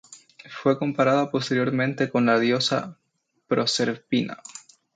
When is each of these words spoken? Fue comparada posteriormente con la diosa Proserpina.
Fue 0.49 0.79
comparada 0.79 1.29
posteriormente 1.29 2.09
con 2.09 2.25
la 2.25 2.39
diosa 2.39 2.97
Proserpina. 3.47 4.41